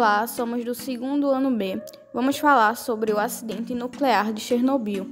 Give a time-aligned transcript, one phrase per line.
[0.00, 1.78] Olá, somos do segundo ano B.
[2.14, 5.06] Vamos falar sobre o acidente nuclear de Chernobyl.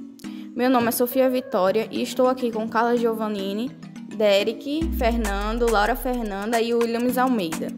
[0.57, 3.69] Meu nome é Sofia Vitória e estou aqui com Carla Giovannini,
[4.17, 7.69] Derek, Fernando, Laura Fernanda e Williams Almeida.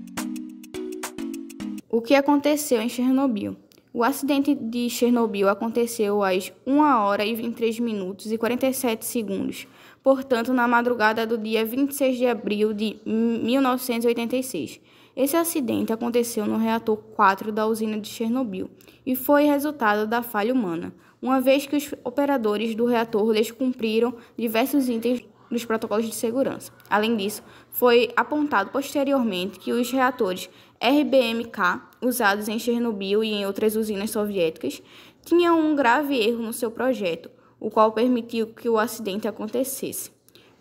[1.89, 3.57] O que aconteceu em Chernobyl?
[3.93, 9.67] O acidente de Chernobyl aconteceu às 1 hora e 23 minutos e 47 segundos,
[10.01, 14.81] portanto, na madrugada do dia 26 de abril de 1986.
[15.23, 18.71] Esse acidente aconteceu no reator 4 da usina de Chernobyl
[19.05, 24.89] e foi resultado da falha humana, uma vez que os operadores do reator descumpriram diversos
[24.89, 26.73] itens dos protocolos de segurança.
[26.89, 30.49] Além disso, foi apontado posteriormente que os reatores
[30.81, 34.83] RBMK, usados em Chernobyl e em outras usinas soviéticas,
[35.23, 40.11] tinham um grave erro no seu projeto, o qual permitiu que o acidente acontecesse.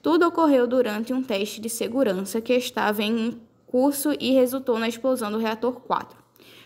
[0.02, 3.40] Tudo ocorreu durante um teste de segurança que estava em
[3.72, 6.18] curso e resultou na explosão do reator 4.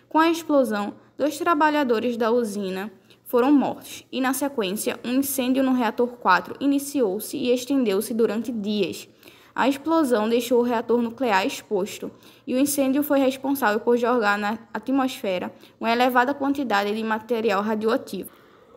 [0.10, 2.92] Com a explosão, dois trabalhadores da usina
[3.24, 9.10] foram mortos e, na sequência, um incêndio no reator 4 iniciou-se e estendeu-se durante dias.
[9.56, 12.12] A explosão deixou o reator nuclear exposto
[12.46, 18.30] e o incêndio foi responsável por jogar na atmosfera uma elevada quantidade de material radioativo.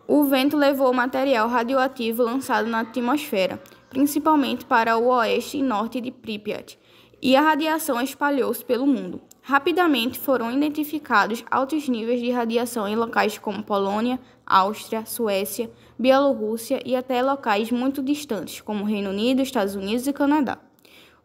[0.07, 5.99] O vento levou o material radioativo lançado na atmosfera, principalmente para o oeste e norte
[5.99, 6.79] de Pripyat,
[7.21, 9.21] e a radiação espalhou-se pelo mundo.
[9.41, 16.95] Rapidamente foram identificados altos níveis de radiação em locais como Polônia, Áustria, Suécia, Bielorrússia e
[16.95, 20.59] até locais muito distantes, como Reino Unido, Estados Unidos e Canadá.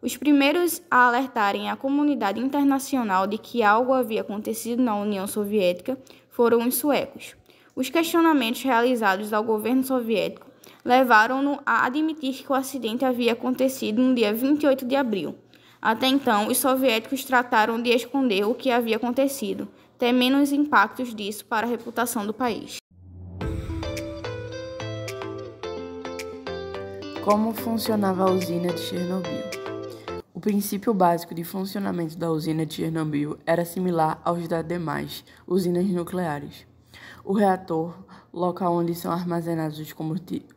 [0.01, 5.97] Os primeiros a alertarem a comunidade internacional de que algo havia acontecido na União Soviética
[6.29, 7.35] foram os suecos.
[7.75, 10.47] Os questionamentos realizados ao governo soviético
[10.83, 15.35] levaram-no a admitir que o acidente havia acontecido no dia 28 de abril,
[15.85, 19.67] até então, os soviéticos trataram de esconder o que havia acontecido,
[19.99, 22.77] temendo os impactos disso para a reputação do país.
[27.25, 29.43] Como funcionava a usina de Chernobyl?
[30.33, 35.85] O princípio básico de funcionamento da usina de Chernobyl era similar aos das demais usinas
[35.87, 36.65] nucleares.
[37.25, 37.93] O reator,
[38.33, 39.77] local onde são armazenados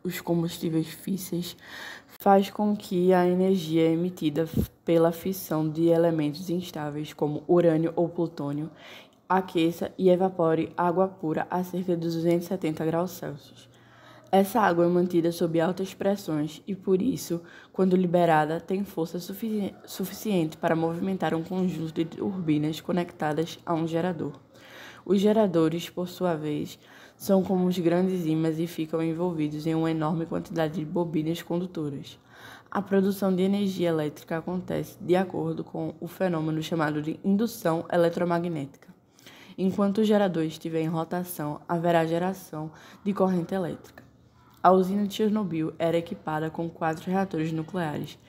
[0.03, 1.57] os combustíveis físseis,
[2.19, 4.47] faz com que a energia emitida
[4.83, 8.71] pela fissão de elementos instáveis, como urânio ou plutônio,
[9.29, 13.69] aqueça e evapore água pura a cerca de 270 graus Celsius.
[14.29, 17.41] Essa água é mantida sob altas pressões e, por isso,
[17.71, 23.87] quando liberada, tem força sufici suficiente para movimentar um conjunto de turbinas conectadas a um
[23.87, 24.33] gerador.
[25.05, 26.77] Os geradores, por sua vez,
[27.17, 32.19] são como os grandes ímãs e ficam envolvidos em uma enorme quantidade de bobinas condutoras.
[32.69, 38.87] A produção de energia elétrica acontece de acordo com o fenômeno chamado de indução eletromagnética.
[39.57, 42.69] Enquanto o gerador estiver em rotação, haverá geração
[43.03, 44.03] de corrente elétrica.
[44.61, 48.19] A usina de Chernobyl era equipada com quatro reatores nucleares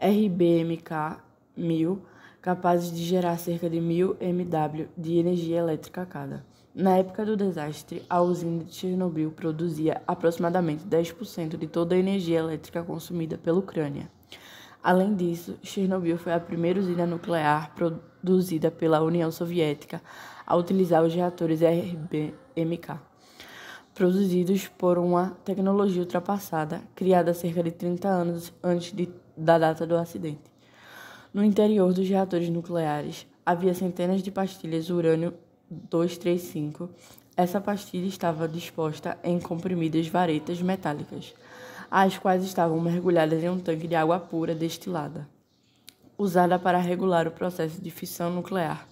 [0.00, 1.98] RBMK-1000,
[2.40, 6.44] capazes de gerar cerca de 1000 MW de energia elétrica cada.
[6.78, 12.38] Na época do desastre, a usina de Chernobyl produzia aproximadamente 10% de toda a energia
[12.38, 14.08] elétrica consumida pela Ucrânia.
[14.80, 20.00] Além disso, Chernobyl foi a primeira usina nuclear produzida pela União Soviética
[20.46, 23.00] a utilizar os reatores RBMK,
[23.92, 29.96] produzidos por uma tecnologia ultrapassada, criada cerca de 30 anos antes de, da data do
[29.96, 30.48] acidente.
[31.34, 35.34] No interior dos reatores nucleares havia centenas de pastilhas urânio
[35.70, 36.88] 235,
[37.36, 41.34] essa pastilha estava disposta em comprimidas varetas metálicas,
[41.90, 45.28] as quais estavam mergulhadas em um tanque de água pura destilada,
[46.16, 48.86] usada para regular o processo de fissão nuclear.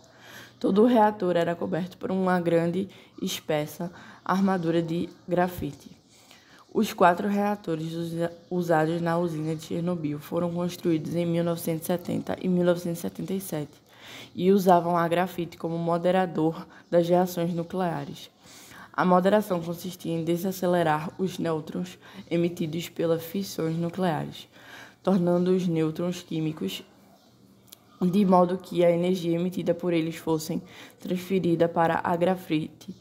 [0.60, 2.88] Todo o reator era coberto por uma grande,
[3.20, 3.90] espessa
[4.24, 5.90] armadura de grafite.
[6.72, 7.92] Os quatro reatores
[8.50, 13.85] usados na usina de Chernobyl foram construídos em 1970 e 1977
[14.34, 18.30] e usavam a grafite como moderador das reações nucleares.
[18.92, 21.98] A moderação consistia em desacelerar os nêutrons
[22.30, 24.48] emitidos pelas fissões nucleares,
[25.02, 26.82] tornando os nêutrons químicos
[28.00, 30.60] de modo que a energia emitida por eles fosse
[31.00, 32.94] transferida para a grafite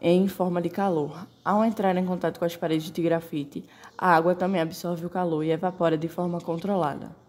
[0.00, 1.26] em forma de calor.
[1.44, 3.64] Ao entrar em contato com as paredes de grafite,
[3.96, 7.21] a água também absorve o calor e evapora de forma controlada.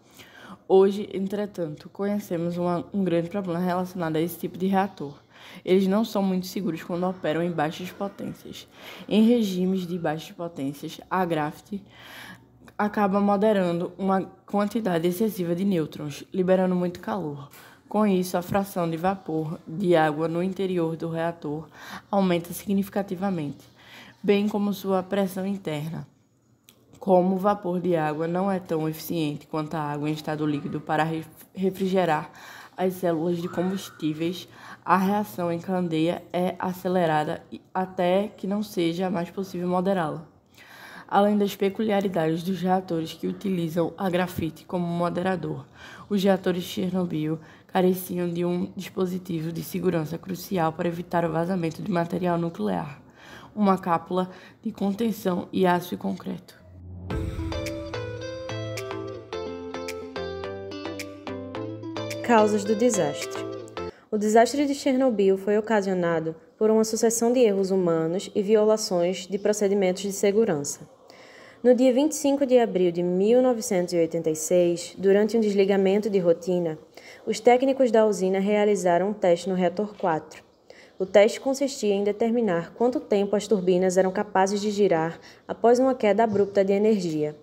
[0.66, 5.14] Hoje, entretanto, conhecemos uma, um grande problema relacionado a esse tipo de reator.
[5.62, 8.66] Eles não são muito seguros quando operam em baixas potências.
[9.06, 11.74] Em regimes de baixas potências, a graft
[12.78, 17.50] acaba moderando uma quantidade excessiva de nêutrons, liberando muito calor.
[17.86, 21.68] Com isso, a fração de vapor de água no interior do reator
[22.10, 23.64] aumenta significativamente,
[24.22, 26.08] bem como sua pressão interna.
[27.04, 30.80] Como o vapor de água não é tão eficiente quanto a água em estado líquido
[30.80, 31.06] para
[31.54, 32.30] refrigerar
[32.74, 34.48] as células de combustíveis,
[34.82, 40.26] a reação em candeia é acelerada até que não seja mais possível moderá-la.
[41.06, 45.66] Além das peculiaridades dos reatores que utilizam a grafite como moderador,
[46.08, 51.92] os reatores Chernobyl careciam de um dispositivo de segurança crucial para evitar o vazamento de
[51.92, 52.98] material nuclear,
[53.54, 54.30] uma cápsula
[54.62, 56.63] de contenção e aço concreto.
[62.22, 63.44] Causas do desastre.
[64.10, 69.38] O desastre de Chernobyl foi ocasionado por uma sucessão de erros humanos e violações de
[69.38, 70.88] procedimentos de segurança.
[71.64, 76.78] No dia 25 de abril de 1986, durante um desligamento de rotina,
[77.26, 80.43] os técnicos da usina realizaram um teste no reator 4.
[80.96, 85.92] O teste consistia em determinar quanto tempo as turbinas eram capazes de girar após uma
[85.92, 87.34] queda abrupta de energia.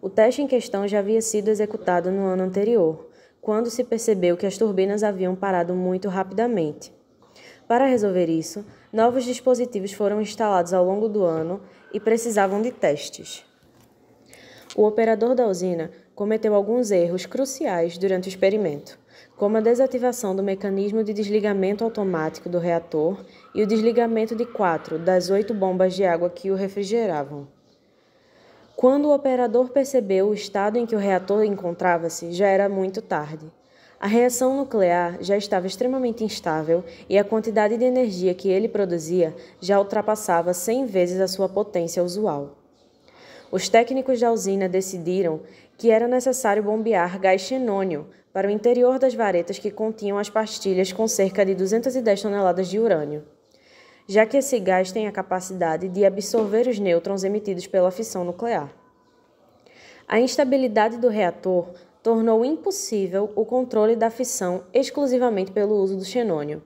[0.00, 3.08] O teste em questão já havia sido executado no ano anterior,
[3.40, 6.92] quando se percebeu que as turbinas haviam parado muito rapidamente.
[7.68, 11.60] Para resolver isso, novos dispositivos foram instalados ao longo do ano
[11.94, 13.44] e precisavam de testes.
[14.74, 18.98] O operador da usina cometeu alguns erros cruciais durante o experimento,
[19.36, 23.24] como a desativação do mecanismo de desligamento automático do reator
[23.54, 27.46] e o desligamento de quatro das oito bombas de água que o refrigeravam.
[28.76, 33.46] Quando o operador percebeu o estado em que o reator encontrava-se, já era muito tarde.
[34.00, 39.32] A reação nuclear já estava extremamente instável e a quantidade de energia que ele produzia
[39.60, 42.56] já ultrapassava 100 vezes a sua potência usual.
[43.52, 45.42] Os técnicos da usina decidiram
[45.82, 50.92] que era necessário bombear gás xenônio para o interior das varetas que continham as pastilhas
[50.92, 53.24] com cerca de 210 toneladas de urânio,
[54.06, 58.72] já que esse gás tem a capacidade de absorver os nêutrons emitidos pela fissão nuclear.
[60.06, 61.70] A instabilidade do reator
[62.00, 66.62] tornou impossível o controle da fissão exclusivamente pelo uso do xenônio.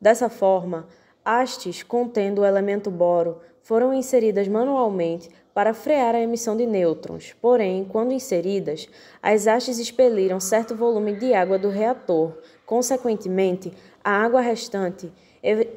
[0.00, 0.88] Dessa forma,
[1.22, 7.84] hastes contendo o elemento boro foram inseridas manualmente para frear a emissão de nêutrons, porém,
[7.84, 8.88] quando inseridas,
[9.20, 12.38] as hastes expeliram certo volume de água do reator.
[12.64, 13.72] Consequentemente,
[14.04, 15.12] a água restante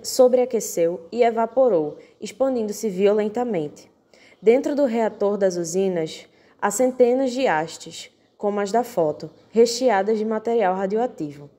[0.03, 3.89] sobreaqueceu e evaporou, expandindo-se violentamente.
[4.39, 6.27] Dentro do reator das usinas,
[6.61, 11.49] há centenas de hastes, como as da foto, recheadas de material radioativo.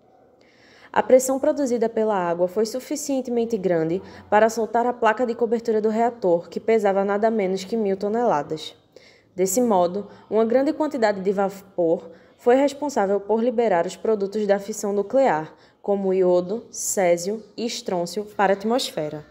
[0.93, 5.89] A pressão produzida pela água foi suficientemente grande para soltar a placa de cobertura do
[5.89, 8.77] reator, que pesava nada menos que mil toneladas.
[9.35, 14.93] Desse modo, uma grande quantidade de vapor foi responsável por liberar os produtos da fissão
[14.93, 19.25] nuclear, como iodo, césio e estrôncio, para a atmosfera.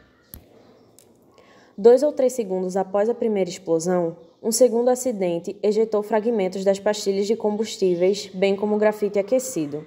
[1.78, 7.28] Dois ou três segundos após a primeira explosão, um segundo acidente ejetou fragmentos das pastilhas
[7.28, 9.86] de combustíveis, bem como grafite aquecido.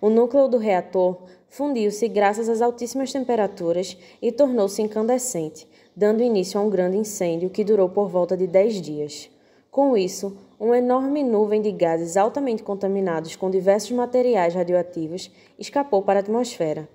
[0.00, 6.62] O núcleo do reator fundiu-se graças às altíssimas temperaturas e tornou-se incandescente, dando início a
[6.62, 9.30] um grande incêndio que durou por volta de 10 dias.
[9.70, 16.18] Com isso, uma enorme nuvem de gases altamente contaminados com diversos materiais radioativos escapou para
[16.18, 16.88] a atmosfera.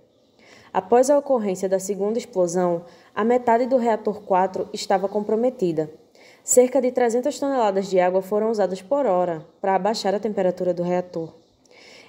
[0.73, 2.83] Após a ocorrência da segunda explosão,
[3.13, 5.89] a metade do reator 4 estava comprometida
[6.43, 10.83] Cerca de 300 toneladas de água foram usadas por hora para abaixar a temperatura do
[10.83, 11.33] reator.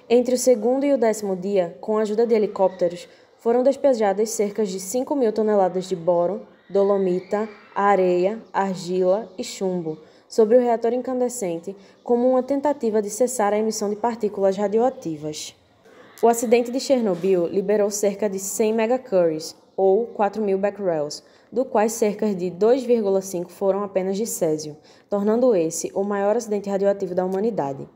[0.09, 3.09] Entre o segundo e o décimo dia, com a ajuda de helicópteros,
[3.39, 10.55] foram despejadas cerca de 5 mil toneladas de boro, dolomita, areia, argila e chumbo sobre
[10.55, 15.53] o reator incandescente como uma tentativa de cessar a emissão de partículas radioativas.
[16.23, 21.21] O acidente de Chernobyl liberou cerca de 100 megacuries, ou 4 mil becquerels,
[21.51, 24.77] do quais cerca de 2,5 foram apenas de césio,
[25.09, 27.87] tornando esse o maior acidente radioativo da humanidade.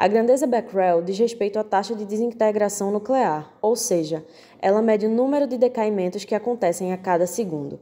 [0.00, 4.24] A grandeza Becquerel diz respeito à taxa de desintegração nuclear, ou seja,
[4.58, 7.78] ela mede o número de decaimentos que acontecem a cada segundo.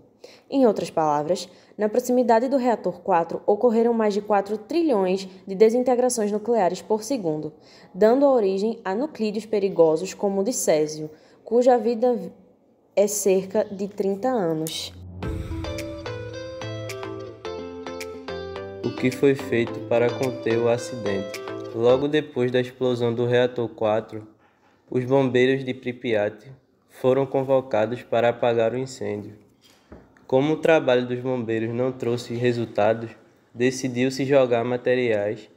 [0.51, 1.49] Em outras palavras,
[1.79, 7.53] na proximidade do reator 4 ocorreram mais de 4 trilhões de desintegrações nucleares por segundo,
[7.95, 11.09] dando origem a nuclídeos perigosos como o de césio,
[11.45, 12.19] cuja vida
[12.97, 14.93] é cerca de 30 anos.
[18.85, 21.47] O que foi feito para conter o acidente?
[21.75, 24.27] Logo depois da explosão do reator 4,
[24.91, 26.51] os bombeiros de Pripyat
[26.89, 29.35] foram convocados para apagar o incêndio.
[30.27, 33.11] Como o trabalho dos bombeiros não trouxe resultados,
[33.55, 35.49] decidiu-se jogar materiais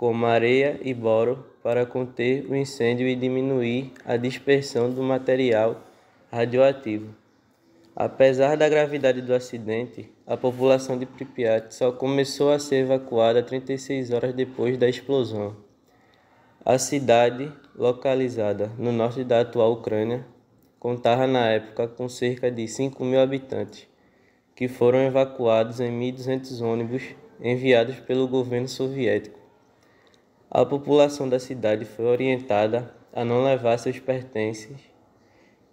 [0.00, 5.82] como areia e boro, para conter o incêndio e diminuir a dispersão do material
[6.32, 7.19] radioativo.
[7.94, 14.12] Apesar da gravidade do acidente, a população de Pripyat só começou a ser evacuada 36
[14.12, 15.56] horas depois da explosão.
[16.64, 20.24] A cidade, localizada no norte da atual Ucrânia,
[20.78, 23.88] contava na época com cerca de 5 mil habitantes,
[24.54, 27.02] que foram evacuados em 1.200 ônibus
[27.40, 29.38] enviados pelo governo soviético.
[30.50, 34.78] A população da cidade foi orientada a não levar seus pertences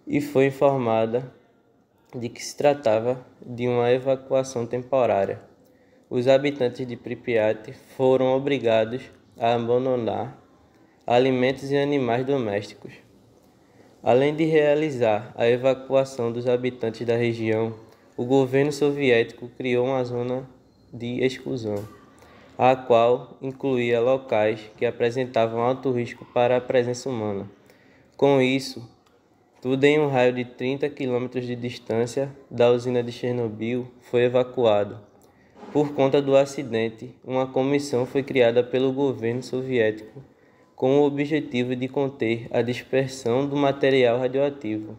[0.06, 1.32] e foi informada
[2.14, 5.40] de que se tratava de uma evacuação temporária.
[6.08, 9.02] Os habitantes de Pripyat foram obrigados
[9.38, 10.38] a abandonar
[11.06, 12.92] alimentos e animais domésticos.
[14.02, 17.74] Além de realizar a evacuação dos habitantes da região,
[18.16, 20.48] o governo soviético criou uma zona
[20.92, 21.86] de exclusão,
[22.56, 27.50] a qual incluía locais que apresentavam alto risco para a presença humana.
[28.16, 28.88] Com isso,
[29.60, 35.00] tudo em um raio de 30 quilômetros de distância da usina de Chernobyl foi evacuado.
[35.72, 40.22] Por conta do acidente, uma comissão foi criada pelo governo soviético
[40.76, 44.96] com o objetivo de conter a dispersão do material radioativo.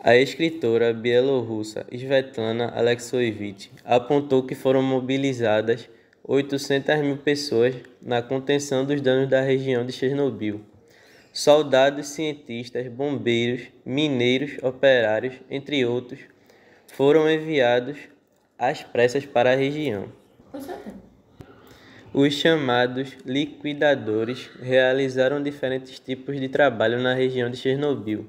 [0.00, 5.90] A escritora bielorrussa Svetlana Alexeyevich apontou que foram mobilizadas
[6.22, 10.60] 800 mil pessoas na contenção dos danos da região de Chernobyl
[11.38, 16.18] soldados, cientistas, bombeiros, mineiros, operários, entre outros,
[16.88, 17.96] foram enviados
[18.58, 20.08] às pressas para a região.
[22.12, 28.26] Os chamados liquidadores realizaram diferentes tipos de trabalho na região de Chernobyl.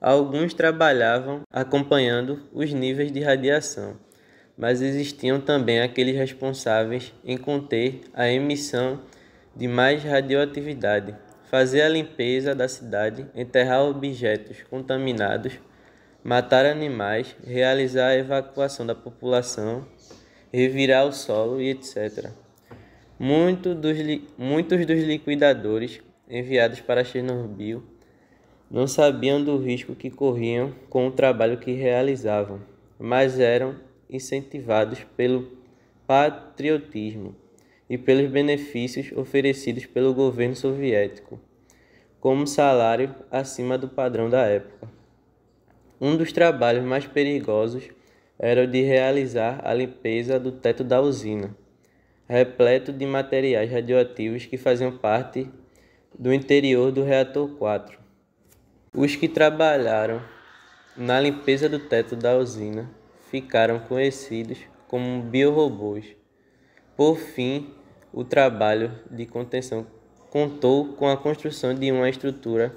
[0.00, 3.96] Alguns trabalhavam acompanhando os níveis de radiação,
[4.58, 9.00] mas existiam também aqueles responsáveis em conter a emissão
[9.54, 11.14] de mais radioatividade,
[11.52, 15.52] fazer a limpeza da cidade, enterrar objetos contaminados,
[16.24, 19.86] matar animais, realizar a evacuação da população,
[20.50, 22.30] revirar o solo e etc.
[23.18, 23.98] Muito dos
[24.38, 27.82] muitos dos liquidadores enviados para Chernobyl
[28.70, 32.62] não sabiam do risco que corriam com o trabalho que realizavam,
[32.98, 33.76] mas eram
[34.08, 35.52] incentivados pelo
[36.06, 37.41] patriotismo
[37.92, 41.38] e pelos benefícios oferecidos pelo governo soviético,
[42.18, 44.88] como salário acima do padrão da época.
[46.00, 47.90] Um dos trabalhos mais perigosos
[48.38, 51.54] era o de realizar a limpeza do teto da usina,
[52.26, 55.46] repleto de materiais radioativos que faziam parte
[56.18, 57.98] do interior do reator 4.
[58.96, 60.22] Os que trabalharam
[60.96, 62.90] na limpeza do teto da usina
[63.30, 66.06] ficaram conhecidos como biorobôs.
[66.96, 67.81] Por fim,
[68.12, 69.86] o trabalho de contenção
[70.28, 72.74] contou com a construção de uma estrutura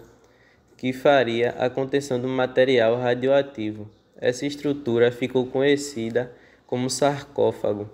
[0.78, 3.90] que faria a contenção do material radioativo.
[4.16, 6.32] Essa estrutura ficou conhecida
[6.66, 7.90] como sarcófago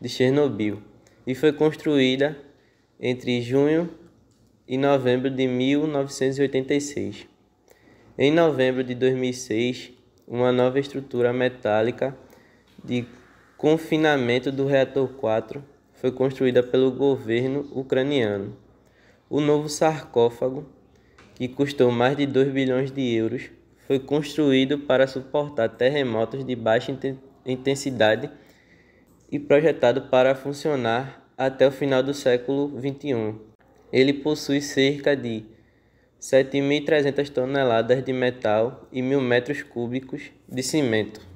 [0.00, 0.82] de Chernobyl
[1.26, 2.36] e foi construída
[3.00, 3.88] entre junho
[4.68, 7.26] e novembro de 1986.
[8.18, 9.92] Em novembro de 2006,
[10.26, 12.16] uma nova estrutura metálica
[12.84, 13.06] de
[13.56, 15.71] confinamento do reator 4
[16.02, 18.56] foi construída pelo governo ucraniano.
[19.30, 20.66] O novo sarcófago,
[21.32, 23.52] que custou mais de 2 bilhões de euros,
[23.86, 26.92] foi construído para suportar terremotos de baixa
[27.46, 28.28] intensidade
[29.30, 33.36] e projetado para funcionar até o final do século XXI.
[33.92, 35.44] Ele possui cerca de
[36.20, 41.31] 7.300 toneladas de metal e 1.000 metros cúbicos de cimento.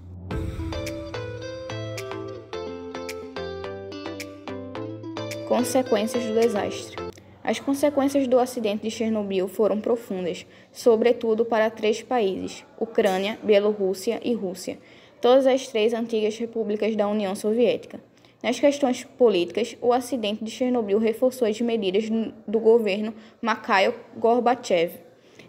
[5.56, 6.96] Consequências do desastre.
[7.42, 14.34] As consequências do acidente de Chernobyl foram profundas, sobretudo para três países: Ucrânia, Bielorrússia e
[14.34, 14.78] Rússia,
[15.18, 17.98] todas as três antigas repúblicas da União Soviética.
[18.42, 22.04] Nas questões políticas, o acidente de Chernobyl reforçou as medidas
[22.46, 24.92] do governo Mikhail Gorbachev,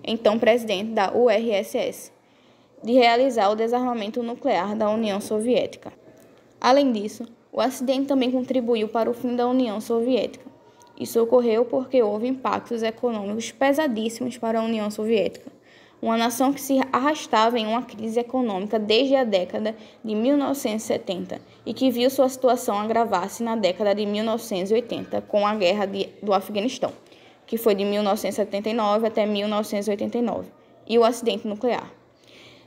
[0.05, 2.13] então presidente da URSS,
[2.81, 5.91] de realizar o desarmamento nuclear da União Soviética.
[6.61, 10.45] Além disso, o acidente também contribuiu para o fim da União Soviética.
[10.95, 15.51] Isso ocorreu porque houve impactos econômicos pesadíssimos para a União Soviética,
[15.99, 21.73] uma nação que se arrastava em uma crise econômica desde a década de 1970 e
[21.73, 26.93] que viu sua situação agravar-se na década de 1980 com a guerra de, do Afeganistão,
[27.47, 30.47] que foi de 1979 até 1989,
[30.87, 31.91] e o acidente nuclear.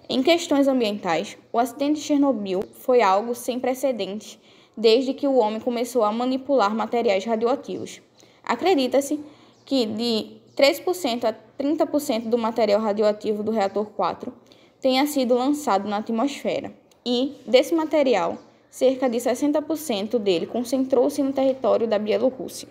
[0.09, 4.37] Em questões ambientais, o acidente de Chernobyl foi algo sem precedentes
[4.81, 8.01] desde que o homem começou a manipular materiais radioativos.
[8.43, 9.21] Acredita-se
[9.67, 14.33] que de 3% a 30% do material radioativo do reator 4
[14.81, 16.73] tenha sido lançado na atmosfera
[17.05, 18.39] e, desse material,
[18.71, 22.69] cerca de 60% dele concentrou-se no território da Bielorrússia.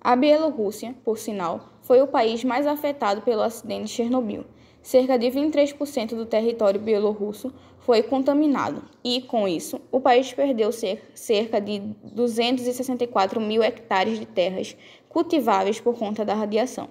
[0.00, 4.46] A Bielorrússia, por sinal, foi o país mais afetado pelo acidente de Chernobyl.
[4.82, 10.70] Cerca de 23% do território bielorrusso foi contaminado e, com isso, o país perdeu
[11.14, 14.76] cerca de 264 mil hectares de terras
[15.08, 16.88] cultiváveis por conta da radiação.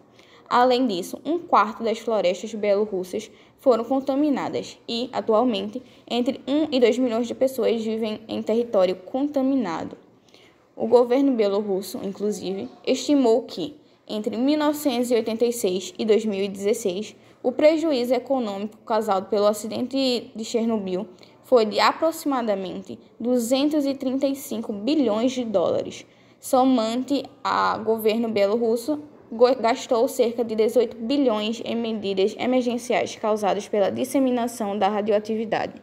[0.50, 3.30] Além disso, um quarto das florestas bielorrussas
[3.60, 9.98] foram contaminadas e, atualmente, entre 1 e 2 milhões de pessoas vivem em território contaminado.
[10.76, 13.76] O governo bielorrusso, inclusive, estimou que,
[14.08, 21.08] entre 1986 e 2016, o prejuízo econômico causado pelo acidente de Chernobyl
[21.44, 26.06] foi de aproximadamente 235 bilhões de dólares.
[26.40, 29.02] Somante a governo bielorrusso
[29.60, 35.82] gastou cerca de 18 bilhões em medidas emergenciais causadas pela disseminação da radioatividade.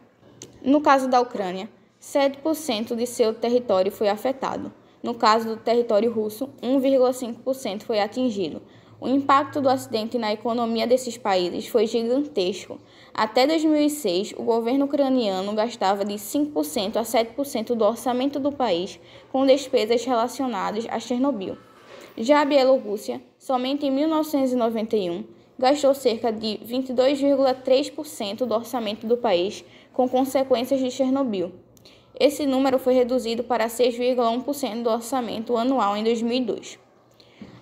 [0.63, 1.69] No caso da Ucrânia,
[2.01, 4.71] 7% de seu território foi afetado.
[5.01, 8.61] No caso do território russo, 1,5% foi atingido.
[9.01, 12.77] O impacto do acidente na economia desses países foi gigantesco.
[13.13, 18.99] Até 2006, o governo ucraniano gastava de 5% a 7% do orçamento do país
[19.31, 21.57] com despesas relacionadas a Chernobyl.
[22.17, 25.23] Já a Bielorrússia, somente em 1991,
[25.57, 29.63] gastou cerca de 22,3% do orçamento do país
[29.93, 31.53] com consequências de Chernobyl.
[32.19, 36.88] Esse número foi reduzido para 6,1% do orçamento anual em 2002.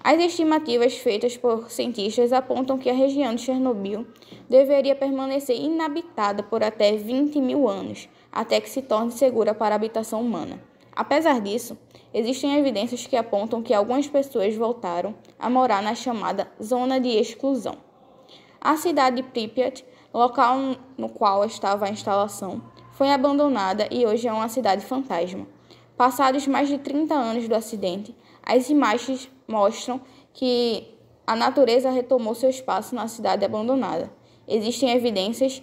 [0.09, 4.07] As estimativas feitas por cientistas apontam que a região de Chernobyl
[4.49, 9.77] deveria permanecer inabitada por até 20 mil anos, até que se torne segura para a
[9.77, 10.63] habitação humana.
[10.95, 11.77] Apesar disso,
[12.13, 17.75] existem evidências que apontam que algumas pessoas voltaram a morar na chamada zona de exclusão.
[18.61, 20.57] A cidade de Pripyat, local
[20.97, 22.61] no qual estava a instalação,
[22.93, 25.45] foi abandonada e hoje é uma cidade fantasma.
[25.97, 28.15] Passados mais de 30 anos do acidente,
[28.47, 29.99] as imagens mostram
[30.33, 30.87] que
[31.25, 34.09] a natureza retomou seu espaço na cidade abandonada.
[34.47, 35.61] Existem evidências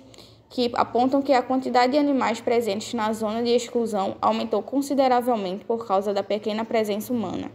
[0.50, 5.86] que apontam que a quantidade de animais presentes na zona de exclusão aumentou consideravelmente por
[5.86, 7.50] causa da pequena presença humana.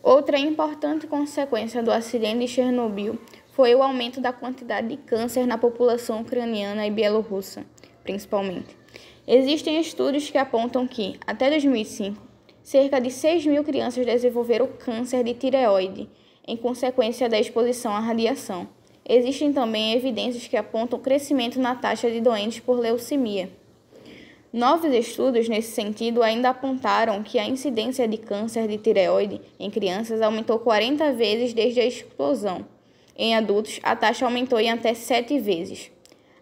[0.00, 3.18] Outra importante consequência do acidente de Chernobyl
[3.50, 7.66] foi o aumento da quantidade de câncer na população ucraniana e bielorrussa,
[8.04, 8.78] principalmente.
[9.26, 12.29] Existem estudos que apontam que, até 2005,
[12.62, 16.08] cerca de 6 mil crianças desenvolveram câncer de tireoide
[16.46, 18.68] em consequência da exposição à radiação
[19.12, 23.50] Existem também evidências que apontam crescimento na taxa de doentes por leucemia.
[24.52, 30.22] Novos estudos nesse sentido ainda apontaram que a incidência de câncer de tireoide em crianças
[30.22, 32.64] aumentou 40 vezes desde a explosão.
[33.16, 35.90] Em adultos, a taxa aumentou em até 7 vezes.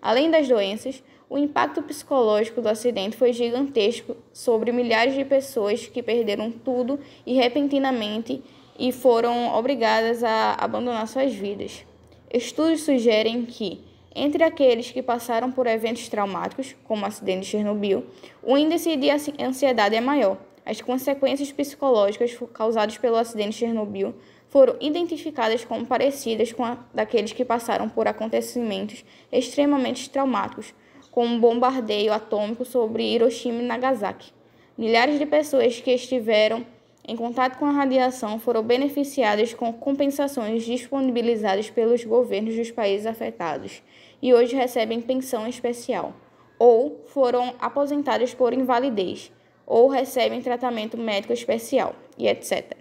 [0.01, 6.03] Além das doenças, o impacto psicológico do acidente foi gigantesco sobre milhares de pessoas que
[6.03, 8.43] perderam tudo e repentinamente
[8.79, 11.85] e foram obrigadas a abandonar suas vidas.
[12.33, 13.81] Estudos sugerem que,
[14.15, 18.05] entre aqueles que passaram por eventos traumáticos, como o acidente de Chernobyl,
[18.43, 20.39] o índice de ansiedade é maior.
[20.65, 24.15] As consequências psicológicas causadas pelo acidente de Chernobyl
[24.49, 30.75] foram identificadas como parecidas com a daqueles que passaram por acontecimentos extremamente traumáticos,
[31.19, 34.33] como um bombardeio atômico sobre Hiroshima e Nagasaki.
[34.79, 36.65] Milhares de pessoas que estiveram
[37.09, 43.83] em contato com a radiação foram beneficiadas com compensações disponibilizadas pelos governos dos países afetados
[44.23, 46.15] e hoje recebem pensão especial,
[46.57, 49.33] ou foram aposentadas por invalidez,
[49.67, 52.77] ou recebem tratamento médico especial, e etc.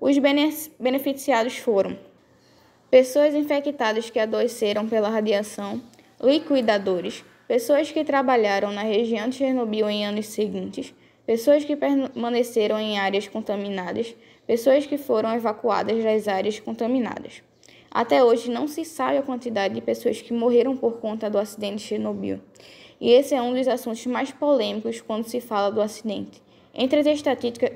[0.00, 0.18] Os
[0.76, 1.96] beneficiados foram
[2.90, 5.80] pessoas infectadas que adoeceram pela radiação,
[6.20, 10.94] liquidadores, pessoas que trabalharam na região de Chernobyl em anos seguintes,
[11.26, 14.14] pessoas que permaneceram em áreas contaminadas,
[14.46, 17.42] pessoas que foram evacuadas das áreas contaminadas.
[17.90, 21.78] Até hoje não se sabe a quantidade de pessoas que morreram por conta do acidente
[21.78, 22.38] de Chernobyl,
[23.00, 26.40] e esse é um dos assuntos mais polêmicos quando se fala do acidente.
[26.72, 27.06] Entre as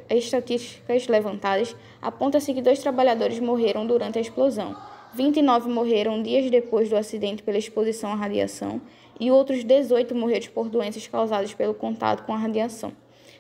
[0.09, 4.77] estatísticas levantadas, aponta-se que dois trabalhadores morreram durante a explosão,
[5.15, 8.81] 29 morreram dias depois do acidente pela exposição à radiação
[9.19, 12.93] e outros 18 morreram por doenças causadas pelo contato com a radiação.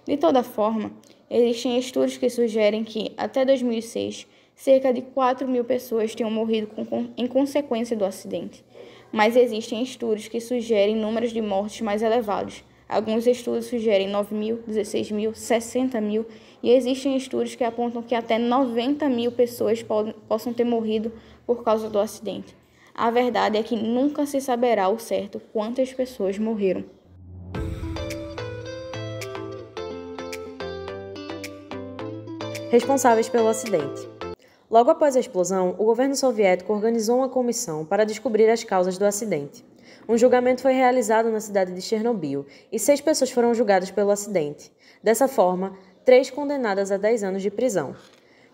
[0.06, 0.92] De toda forma,
[1.30, 7.08] existem estudos que sugerem que, até 2006, cerca de 4 mil pessoas tinham morrido com,
[7.16, 8.64] em consequência do acidente.
[9.12, 14.62] Mas existem estudos que sugerem números de mortes mais elevados, Alguns estudos sugerem 9 mil,
[14.66, 16.26] 16 mil, 60 mil,
[16.62, 21.10] e existem estudos que apontam que até 90 mil pessoas podem, possam ter morrido
[21.46, 22.54] por causa do acidente.
[22.96, 26.84] A verdade é que nunca se saberá ao certo quantas pessoas morreram.
[32.70, 34.08] Responsáveis pelo acidente.
[34.70, 39.04] Logo após a explosão, o governo soviético organizou uma comissão para descobrir as causas do
[39.04, 39.64] acidente.
[40.08, 44.70] Um julgamento foi realizado na cidade de Chernobyl e seis pessoas foram julgadas pelo acidente.
[45.02, 47.96] Dessa forma, três condenadas a 10 anos de prisão: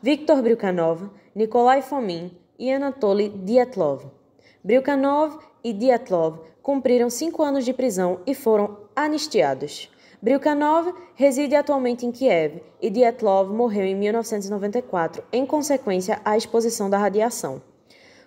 [0.03, 4.20] Viktor Bryukhanov, Nikolai Fomin e Anatoly Dyatlov.
[4.63, 9.91] Bryukhanov e Dyatlov cumpriram cinco anos de prisão e foram anistiados.
[10.21, 16.99] Bryukhanov reside atualmente em Kiev e Dyatlov morreu em 1994 em consequência à exposição da
[16.99, 17.63] radiação.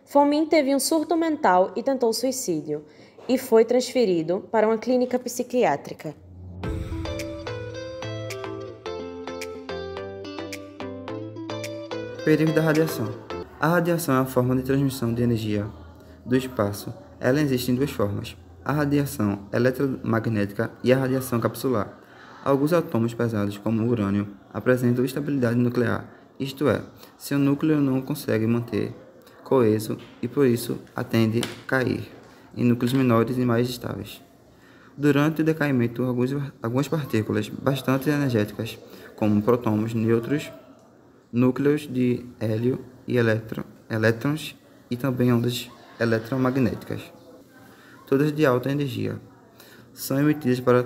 [0.05, 2.83] Fomin teve um surto mental e tentou suicídio
[3.29, 6.15] e foi transferido para uma clínica psiquiátrica.
[12.25, 13.07] Perigo da radiação.
[13.59, 15.82] A radiação é uma forma de transmissão de energia
[16.25, 16.93] do espaço.
[17.19, 21.99] Ela existe em duas formas: a radiação eletromagnética e a radiação capsular.
[22.43, 26.05] Alguns átomos pesados, como o urânio, apresentam estabilidade nuclear,
[26.39, 26.81] isto é,
[27.17, 28.93] seu núcleo não consegue manter
[29.43, 32.09] coeso e por isso atende a cair
[32.55, 34.21] em núcleos menores e mais estáveis.
[34.97, 36.03] Durante o decaimento,
[36.61, 38.77] algumas partículas bastante energéticas,
[39.15, 40.51] como prótons, nêutrons,
[41.31, 44.55] núcleos de hélio e elétrons
[44.89, 45.69] e também ondas
[46.03, 47.01] eletromagnéticas
[48.13, 49.19] todas de alta energia.
[49.91, 50.85] São emitidas para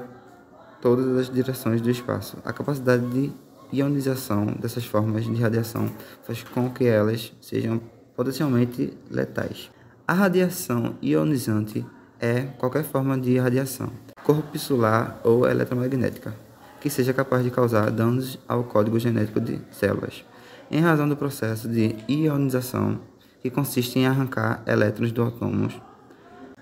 [0.82, 2.38] todas as direções do espaço.
[2.46, 3.32] A capacidade de
[3.74, 5.90] ionização dessas formas de radiação
[6.24, 7.82] faz com que elas sejam
[8.16, 9.70] potencialmente letais.
[10.08, 11.86] A radiação ionizante
[12.20, 13.92] é qualquer forma de radiação,
[14.24, 16.34] corpuscular ou eletromagnética,
[16.80, 20.24] que seja capaz de causar danos ao código genético de células,
[20.72, 23.00] em razão do processo de ionização,
[23.42, 25.80] que consiste em arrancar elétrons do átomos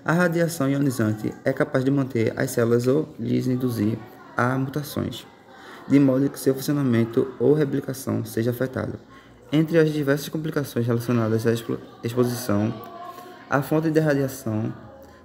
[0.06, 3.98] a radiação ionizante é capaz de manter as células ou lhes induzir
[4.36, 5.26] a mutações,
[5.88, 9.00] de modo que seu funcionamento ou replicação seja afetado.
[9.50, 11.52] Entre as diversas complicações relacionadas à
[12.04, 12.72] exposição
[13.50, 14.72] à fonte de radiação,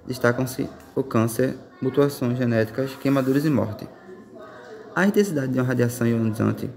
[0.04, 3.88] destacam-se o câncer, mutações genéticas, queimaduras e morte.
[4.96, 6.68] A intensidade de uma radiação ionizante,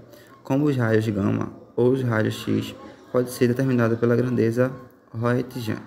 [0.44, 2.72] como os raios gama ou os raios X,
[3.16, 4.70] pode ser determinada pela grandeza
[5.10, 5.78] Roentgen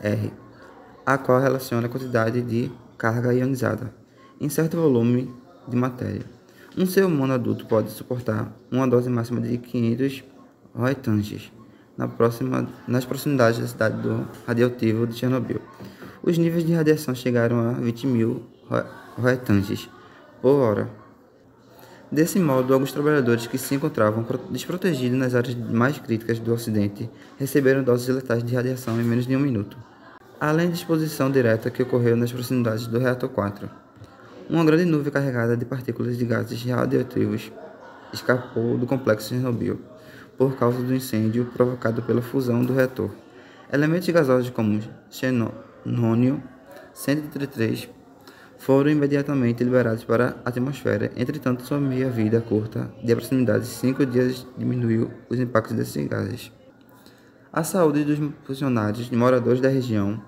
[0.00, 0.32] R
[1.04, 3.94] a qual relaciona a quantidade de carga ionizada
[4.40, 5.30] em certo volume
[5.68, 6.22] de matéria.
[6.74, 10.24] Um ser humano adulto pode suportar uma dose máxima de 500
[10.74, 11.52] roentgens
[11.98, 15.60] na próxima, nas proximidades da cidade do radioativo de Chernobyl.
[16.22, 18.42] Os níveis de radiação chegaram a 20 mil
[19.18, 19.90] roentgens
[20.40, 21.03] por hora.
[22.14, 27.82] Desse modo, alguns trabalhadores que se encontravam desprotegidos nas áreas mais críticas do Ocidente receberam
[27.82, 29.76] doses letais de radiação em menos de um minuto
[30.46, 33.70] além da exposição direta que ocorreu nas proximidades do reator 4.
[34.50, 37.50] Uma grande nuvem carregada de partículas de gases radioativos
[38.12, 39.80] escapou do complexo Chernobyl
[40.36, 43.10] por causa do incêndio provocado pela fusão do reator.
[43.72, 46.42] Elementos gasosos como xenônio
[46.92, 47.88] 133
[48.64, 51.12] foram imediatamente liberados para a atmosfera.
[51.16, 56.50] Entretanto, sua meia-vida curta, de aproximadamente 5 dias, diminuiu os impactos desses gases.
[57.52, 60.20] A saúde dos funcionários e moradores da região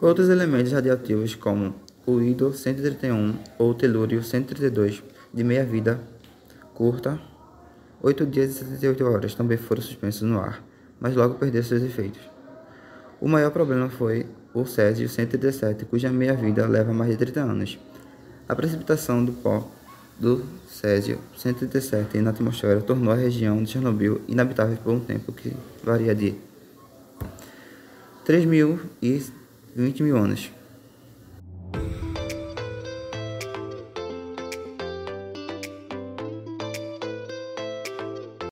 [0.00, 1.74] Outros elementos radioativos, como
[2.06, 6.00] o Ido-131 ou o Telúrio-132, de meia-vida
[6.74, 7.18] curta,
[8.02, 10.62] 8 dias e 78 horas, também foram suspensos no ar,
[11.00, 12.20] mas logo perderam seus efeitos.
[13.18, 14.26] O maior problema foi
[14.60, 17.78] o Césio-137, cuja meia-vida leva mais de 30 anos.
[18.48, 19.68] A precipitação do pó
[20.18, 25.52] do Césio-137 na atmosfera tornou a região de Chernobyl inabitável por um tempo que
[25.84, 26.34] varia de
[28.26, 29.22] 3.000 e
[29.74, 30.50] 20 mil anos.